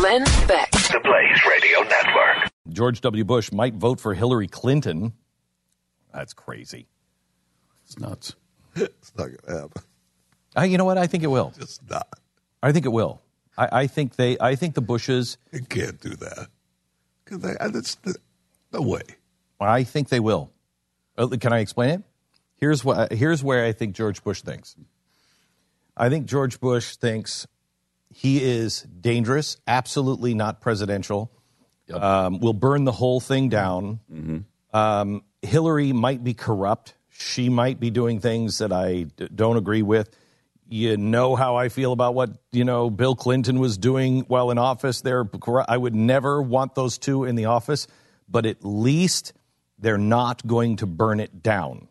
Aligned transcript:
Glenn 0.00 0.24
Beck. 0.48 0.70
The 0.70 0.98
Blaze 1.04 1.44
Radio 1.46 1.80
Network. 1.80 2.50
George 2.70 3.02
W. 3.02 3.22
Bush 3.22 3.52
might 3.52 3.74
vote 3.74 4.00
for 4.00 4.14
Hillary 4.14 4.48
Clinton. 4.48 5.12
That's 6.10 6.32
crazy. 6.32 6.86
It's 7.84 7.98
nuts. 7.98 8.34
it's 8.74 9.12
not 9.18 9.26
going 9.26 9.36
to 9.44 9.60
happen. 9.60 9.82
Uh, 10.56 10.62
you 10.62 10.78
know 10.78 10.86
what? 10.86 10.96
I 10.96 11.06
think 11.06 11.22
it 11.22 11.26
will. 11.26 11.52
It's 11.60 11.80
not. 11.90 12.08
I 12.62 12.72
think 12.72 12.86
it 12.86 12.88
will. 12.88 13.20
I, 13.58 13.68
I 13.70 13.86
think 13.88 14.16
they. 14.16 14.38
I 14.40 14.54
think 14.54 14.74
the 14.74 14.80
Bushes. 14.80 15.36
It 15.52 15.68
can't 15.68 16.00
do 16.00 16.16
that. 16.16 16.48
Cause 17.26 17.40
they, 17.40 17.52
that's 17.60 17.96
the, 17.96 18.16
no 18.72 18.80
way. 18.80 19.02
I 19.60 19.84
think 19.84 20.08
they 20.08 20.20
will. 20.20 20.50
Uh, 21.18 21.28
can 21.38 21.52
I 21.52 21.58
explain 21.58 21.90
it? 21.90 22.02
Here's 22.56 22.82
what. 22.82 23.12
Here's 23.12 23.44
where 23.44 23.66
I 23.66 23.72
think 23.72 23.94
George 23.94 24.24
Bush 24.24 24.40
thinks. 24.40 24.76
I 25.94 26.08
think 26.08 26.24
George 26.24 26.58
Bush 26.58 26.96
thinks 26.96 27.46
he 28.12 28.42
is 28.42 28.82
dangerous, 28.82 29.56
absolutely 29.66 30.34
not 30.34 30.60
presidential. 30.60 31.30
Yep. 31.86 32.02
Um, 32.02 32.38
will 32.38 32.52
burn 32.52 32.84
the 32.84 32.92
whole 32.92 33.18
thing 33.18 33.48
down. 33.48 34.00
Mm-hmm. 34.12 34.38
Um, 34.76 35.24
Hillary 35.42 35.92
might 35.92 36.22
be 36.22 36.34
corrupt. 36.34 36.94
She 37.08 37.48
might 37.48 37.80
be 37.80 37.90
doing 37.90 38.20
things 38.20 38.58
that 38.58 38.72
I 38.72 39.02
d- 39.02 39.28
don't 39.34 39.56
agree 39.56 39.82
with. 39.82 40.08
You 40.68 40.96
know 40.96 41.34
how 41.34 41.56
I 41.56 41.68
feel 41.68 41.92
about 41.92 42.14
what 42.14 42.30
you 42.52 42.64
know 42.64 42.90
Bill 42.90 43.16
Clinton 43.16 43.58
was 43.58 43.76
doing 43.76 44.20
while 44.22 44.52
in 44.52 44.58
office. 44.58 45.00
There, 45.00 45.28
I 45.66 45.76
would 45.76 45.96
never 45.96 46.40
want 46.40 46.76
those 46.76 46.96
two 46.96 47.24
in 47.24 47.34
the 47.34 47.46
office, 47.46 47.88
but 48.28 48.46
at 48.46 48.64
least 48.64 49.32
they're 49.80 49.98
not 49.98 50.46
going 50.46 50.76
to 50.76 50.86
burn 50.86 51.18
it 51.18 51.42
down. 51.42 51.88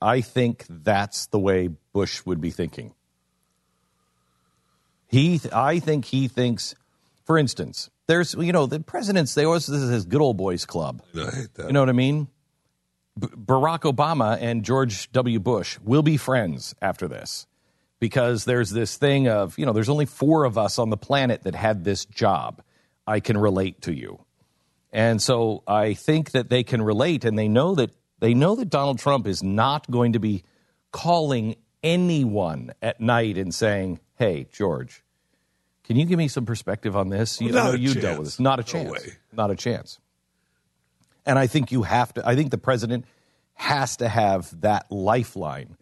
I 0.00 0.20
think 0.20 0.66
that's 0.68 1.26
the 1.26 1.38
way 1.40 1.68
Bush 1.92 2.24
would 2.24 2.40
be 2.40 2.50
thinking. 2.50 2.94
He, 5.12 5.40
I 5.52 5.78
think 5.78 6.06
he 6.06 6.26
thinks, 6.26 6.74
for 7.24 7.36
instance, 7.38 7.90
there's, 8.08 8.34
you 8.34 8.52
know, 8.52 8.66
the 8.66 8.80
presidents, 8.80 9.34
they 9.34 9.44
always, 9.44 9.66
this 9.66 9.80
is 9.80 9.90
his 9.90 10.04
good 10.06 10.22
old 10.22 10.38
boys 10.38 10.64
club. 10.64 11.02
I 11.14 11.30
hate 11.30 11.54
that. 11.54 11.66
You 11.66 11.72
know 11.72 11.80
what 11.80 11.90
I 11.90 11.92
mean? 11.92 12.28
B- 13.18 13.28
Barack 13.28 13.80
Obama 13.80 14.38
and 14.40 14.64
George 14.64 15.12
W. 15.12 15.38
Bush 15.38 15.78
will 15.84 16.02
be 16.02 16.16
friends 16.16 16.74
after 16.80 17.06
this 17.08 17.46
because 18.00 18.46
there's 18.46 18.70
this 18.70 18.96
thing 18.96 19.28
of, 19.28 19.58
you 19.58 19.66
know, 19.66 19.72
there's 19.72 19.90
only 19.90 20.06
four 20.06 20.44
of 20.44 20.56
us 20.56 20.78
on 20.78 20.88
the 20.88 20.96
planet 20.96 21.42
that 21.42 21.54
had 21.54 21.84
this 21.84 22.06
job. 22.06 22.62
I 23.06 23.20
can 23.20 23.36
relate 23.36 23.82
to 23.82 23.92
you. 23.92 24.24
And 24.92 25.20
so 25.20 25.62
I 25.66 25.94
think 25.94 26.30
that 26.32 26.48
they 26.48 26.64
can 26.64 26.80
relate 26.80 27.24
and 27.24 27.38
they 27.38 27.48
know 27.48 27.74
that 27.74 27.90
they 28.18 28.34
know 28.34 28.54
that 28.54 28.70
Donald 28.70 28.98
Trump 28.98 29.26
is 29.26 29.42
not 29.42 29.90
going 29.90 30.14
to 30.14 30.20
be 30.20 30.44
calling 30.90 31.56
anyone 31.82 32.72
at 32.82 33.00
night 33.00 33.36
and 33.38 33.54
saying, 33.54 34.00
"Hey, 34.16 34.46
George, 34.52 35.02
can 35.84 35.96
you 35.96 36.04
give 36.06 36.18
me 36.18 36.28
some 36.28 36.46
perspective 36.46 36.96
on 36.96 37.08
this?" 37.08 37.40
You 37.40 37.52
know 37.52 37.72
you 37.72 37.88
chance. 37.94 38.02
dealt 38.02 38.18
with 38.18 38.26
this. 38.28 38.40
Not 38.40 38.58
a 38.58 38.62
No 38.62 38.66
chance. 38.66 38.90
way. 38.90 39.12
Not 39.32 39.50
a 39.50 39.56
chance. 39.56 39.98
And 41.24 41.38
I 41.38 41.46
think 41.46 41.70
you 41.72 41.82
have 41.82 42.12
to. 42.14 42.26
I 42.26 42.34
think 42.36 42.50
the 42.50 42.58
president 42.58 43.04
has 43.54 43.96
to 43.98 44.08
have 44.08 44.60
that 44.62 44.90
lifeline. 44.90 45.76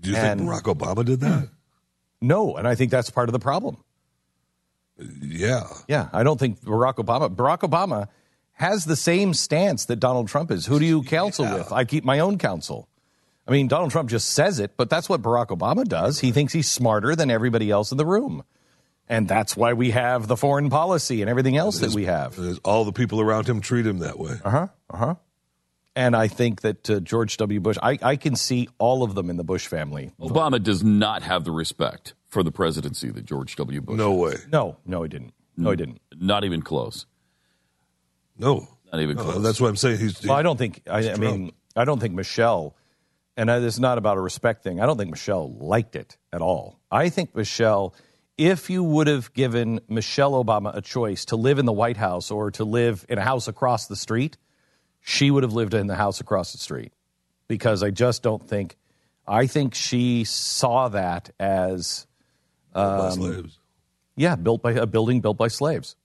Do 0.00 0.10
you 0.10 0.16
And- 0.16 0.40
think 0.40 0.50
Barack 0.50 0.74
Obama 0.74 1.04
did 1.04 1.20
that? 1.20 1.48
No, 2.22 2.56
and 2.56 2.66
I 2.66 2.74
think 2.74 2.90
that's 2.90 3.10
part 3.10 3.28
of 3.28 3.34
the 3.34 3.38
problem. 3.38 3.76
Yeah. 5.20 5.64
Yeah, 5.86 6.08
I 6.14 6.22
don't 6.22 6.40
think 6.40 6.60
Barack 6.62 6.94
Obama. 6.94 7.28
Barack 7.34 7.58
Obama 7.60 8.08
has 8.52 8.86
the 8.86 8.96
same 8.96 9.34
stance 9.34 9.84
that 9.84 9.96
Donald 9.96 10.26
Trump 10.28 10.50
is. 10.50 10.64
Who 10.64 10.78
do 10.78 10.86
you 10.86 11.02
counsel 11.16 11.44
with? 11.44 11.70
I 11.72 11.84
keep 11.84 12.04
my 12.04 12.18
own 12.20 12.38
counsel. 12.38 12.88
I 13.48 13.52
mean, 13.52 13.68
Donald 13.68 13.90
Trump 13.92 14.10
just 14.10 14.32
says 14.32 14.58
it, 14.58 14.72
but 14.76 14.90
that's 14.90 15.08
what 15.08 15.22
Barack 15.22 15.48
Obama 15.48 15.84
does. 15.84 16.18
He 16.20 16.32
thinks 16.32 16.52
he's 16.52 16.68
smarter 16.68 17.14
than 17.14 17.30
everybody 17.30 17.70
else 17.70 17.92
in 17.92 17.98
the 17.98 18.06
room. 18.06 18.42
And 19.08 19.28
that's 19.28 19.56
why 19.56 19.72
we 19.74 19.92
have 19.92 20.26
the 20.26 20.36
foreign 20.36 20.68
policy 20.68 21.20
and 21.20 21.30
everything 21.30 21.56
else 21.56 21.78
that 21.78 21.92
we 21.92 22.06
have. 22.06 22.36
All 22.64 22.84
the 22.84 22.92
people 22.92 23.20
around 23.20 23.48
him 23.48 23.60
treat 23.60 23.86
him 23.86 24.00
that 24.00 24.18
way. 24.18 24.34
Uh 24.44 24.50
huh. 24.50 24.66
Uh 24.90 24.96
huh. 24.96 25.14
And 25.94 26.16
I 26.16 26.26
think 26.28 26.62
that 26.62 26.90
uh, 26.90 27.00
George 27.00 27.36
W. 27.36 27.60
Bush, 27.60 27.78
I, 27.82 27.98
I 28.02 28.16
can 28.16 28.34
see 28.36 28.68
all 28.78 29.02
of 29.04 29.14
them 29.14 29.30
in 29.30 29.36
the 29.36 29.44
Bush 29.44 29.66
family. 29.68 30.10
Obama 30.20 30.62
does 30.62 30.82
not 30.82 31.22
have 31.22 31.44
the 31.44 31.52
respect 31.52 32.14
for 32.28 32.42
the 32.42 32.50
presidency 32.52 33.08
that 33.10 33.24
George 33.24 33.54
W. 33.56 33.80
Bush. 33.80 33.96
No 33.96 34.12
way. 34.12 34.34
No, 34.52 34.76
no, 34.84 35.04
he 35.04 35.08
didn't. 35.08 35.32
No, 35.56 35.70
he 35.70 35.76
didn't. 35.76 36.00
Not 36.18 36.44
even 36.44 36.60
close. 36.60 37.06
No. 38.36 38.68
Not 38.92 39.00
even 39.00 39.16
No, 39.16 39.22
close. 39.22 39.42
that's 39.42 39.60
what 39.60 39.68
I'm 39.68 39.76
saying. 39.76 39.98
He's, 39.98 40.22
Well, 40.22 40.36
I 40.36 40.42
don't 40.42 40.58
think. 40.58 40.82
I, 40.90 41.12
I 41.12 41.16
mean, 41.16 41.52
I 41.74 41.84
don't 41.84 41.98
think 42.00 42.14
Michelle, 42.14 42.74
and 43.36 43.50
I, 43.50 43.58
this 43.58 43.74
is 43.74 43.80
not 43.80 43.98
about 43.98 44.16
a 44.16 44.20
respect 44.20 44.62
thing. 44.62 44.80
I 44.80 44.86
don't 44.86 44.96
think 44.96 45.10
Michelle 45.10 45.52
liked 45.52 45.96
it 45.96 46.16
at 46.32 46.40
all. 46.40 46.78
I 46.90 47.08
think 47.08 47.34
Michelle, 47.34 47.94
if 48.38 48.70
you 48.70 48.82
would 48.82 49.06
have 49.06 49.32
given 49.34 49.80
Michelle 49.88 50.32
Obama 50.42 50.76
a 50.76 50.80
choice 50.80 51.26
to 51.26 51.36
live 51.36 51.58
in 51.58 51.66
the 51.66 51.72
White 51.72 51.96
House 51.96 52.30
or 52.30 52.50
to 52.52 52.64
live 52.64 53.04
in 53.08 53.18
a 53.18 53.22
house 53.22 53.48
across 53.48 53.86
the 53.86 53.96
street, 53.96 54.36
she 55.00 55.30
would 55.30 55.42
have 55.42 55.52
lived 55.52 55.74
in 55.74 55.86
the 55.86 55.94
house 55.94 56.20
across 56.20 56.52
the 56.52 56.58
street, 56.58 56.92
because 57.46 57.82
I 57.82 57.90
just 57.90 58.22
don't 58.22 58.46
think. 58.46 58.76
I 59.28 59.46
think 59.46 59.74
she 59.74 60.24
saw 60.24 60.88
that 60.88 61.30
as, 61.40 62.06
by 62.72 63.08
um, 63.08 63.12
slaves. 63.12 63.58
yeah, 64.16 64.36
built 64.36 64.62
by 64.62 64.72
a 64.72 64.86
building 64.86 65.20
built 65.20 65.36
by 65.36 65.48
slaves. 65.48 65.96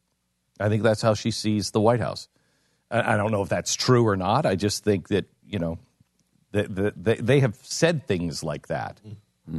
I 0.60 0.70
think 0.70 0.84
that's 0.84 1.02
how 1.02 1.14
she 1.14 1.32
sees 1.32 1.72
the 1.72 1.82
White 1.82 2.00
House. 2.00 2.28
I 2.90 3.14
I 3.14 3.18
don't 3.18 3.32
know 3.32 3.42
if 3.42 3.50
that's 3.50 3.76
true 3.76 4.08
or 4.08 4.18
not. 4.18 4.46
I 4.46 4.56
just 4.56 4.84
think 4.84 5.08
that 5.10 5.26
you 5.48 5.60
know, 5.60 5.80
that 6.52 6.94
they, 6.96 7.16
they 7.16 7.40
have 7.40 7.58
said 7.62 8.08
things 8.08 8.44
like 8.44 8.68
that, 8.68 9.00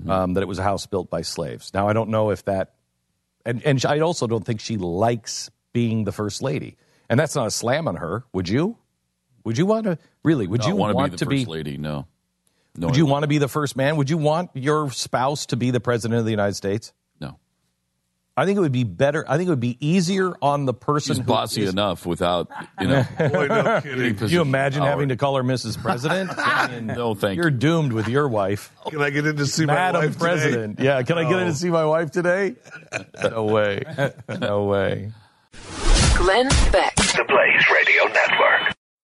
um, 0.08 0.34
that 0.34 0.42
it 0.42 0.47
was 0.48 0.58
a 0.58 0.62
house 0.62 0.86
built 0.86 1.10
by 1.10 1.22
slaves. 1.22 1.72
Now 1.75 1.88
I 1.88 1.92
don't 1.92 2.10
know 2.10 2.30
if 2.30 2.44
that, 2.44 2.75
and 3.44 3.62
and 3.64 3.84
I 3.86 4.00
also 4.00 4.26
don't 4.26 4.44
think 4.44 4.60
she 4.60 4.76
likes 4.76 5.50
being 5.72 6.04
the 6.04 6.12
first 6.12 6.42
lady, 6.42 6.76
and 7.08 7.19
that's 7.19 7.34
not 7.34 7.47
a 7.47 7.50
slam 7.50 7.88
on 7.88 7.97
her. 7.97 8.25
Would 8.32 8.48
you? 8.48 8.76
Would 9.44 9.58
you 9.58 9.66
want 9.66 9.84
to 9.84 9.98
really? 10.22 10.47
Would 10.47 10.62
I 10.62 10.69
you 10.69 10.76
want 10.76 10.94
want 10.94 11.06
to 11.06 11.10
be 11.12 11.16
the 11.16 11.25
to 11.25 11.25
first 11.25 11.47
be? 11.47 11.50
lady? 11.50 11.76
No. 11.78 12.06
No. 12.76 12.86
Would 12.86 12.97
you 12.97 13.06
want 13.06 13.22
to 13.24 13.26
be 13.26 13.38
the 13.38 13.48
first 13.48 13.76
man? 13.76 13.97
Would 13.97 14.09
you 14.09 14.16
want 14.16 14.50
your 14.54 14.91
spouse 14.91 15.47
to 15.47 15.56
be 15.56 15.70
the 15.70 15.80
president 15.80 16.18
of 16.21 16.24
the 16.24 16.30
United 16.30 16.54
States? 16.54 16.92
No. 18.37 18.43
I 18.43 18.47
think 18.47 18.57
it 18.57 18.61
would 18.61 18.73
be 18.73 18.84
better. 18.84 19.25
I 19.29 19.37
think 19.37 19.49
it 19.49 19.51
would 19.51 19.61
be 19.61 19.77
easier 19.87 20.33
on 20.41 20.65
the 20.65 20.73
person 20.75 21.15
She's 21.15 21.19
who 21.19 21.25
bossy 21.25 21.63
is- 21.65 21.71
enough 21.71 22.07
without, 22.07 22.49
you 22.81 22.89
know. 22.89 23.05
Boy, 23.19 23.47
no 23.47 23.81
kidding. 23.83 24.17
Can 24.17 24.29
you 24.29 24.41
imagine 24.41 24.83
having 24.83 25.11
to 25.11 25.17
call 25.17 25.37
her 25.37 25.43
Mrs. 25.43 25.81
President? 25.81 26.31
I 26.39 26.69
mean, 26.69 26.87
No, 26.87 27.15
thank 27.15 27.37
You're 27.37 27.51
you. 27.51 27.57
doomed 27.59 27.93
with 27.93 28.09
your 28.09 28.29
wife. 28.29 28.73
Can 28.87 29.03
I 29.03 29.11
get 29.11 29.27
in 29.27 29.37
to 29.37 29.47
see 29.47 29.67
my 29.67 29.75
Madam 29.75 30.01
wife 30.03 30.13
today? 30.15 30.25
President. 30.25 30.81
Yeah, 30.81 31.03
can 31.03 31.19
I 31.19 31.29
get 31.29 31.41
in 31.41 31.47
to 31.49 31.55
see 31.55 31.71
my 31.71 31.84
wife 31.84 32.11
today? 32.11 32.55
No 33.23 33.45
way. 33.45 33.83
No 34.41 34.65
way. 34.65 35.13
Glenn 36.17 36.49
Beck. 36.73 36.95
The 36.97 37.25
Blaze 37.29 37.65
Radio 37.71 38.05
Network. 38.05 38.72